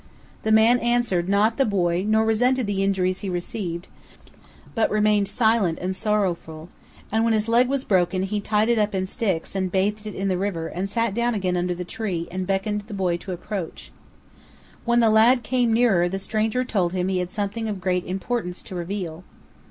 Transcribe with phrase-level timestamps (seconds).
[0.41, 3.87] The man answered not the boy nor resented the injuries he received,
[4.73, 6.69] but remained silent and sorrowful;
[7.11, 10.15] and when his leg was broken he tied it up in sticks and bathed it
[10.15, 13.31] in the river and sat down again under the tree and beckoned the boy to
[13.31, 13.91] approach.
[14.85, 18.63] When the lad came near, the stranger told him he had something of great importance
[18.63, 19.23] to reveal.